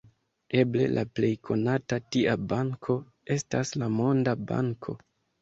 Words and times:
Eble 0.61 0.87
la 0.93 1.03
plej 1.19 1.29
konata 1.49 1.99
tia 2.15 2.33
banko 2.55 2.97
estas 3.37 3.75
la 3.83 3.93
Monda 4.01 4.37
Banko. 4.51 4.99